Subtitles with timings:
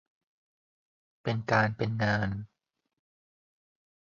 [1.23, 2.29] เป็นการเป็นงาน